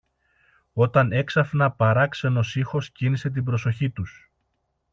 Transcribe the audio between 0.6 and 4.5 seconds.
όταν έξαφνα παράξενος ήχος κίνησε την προσοχή τους.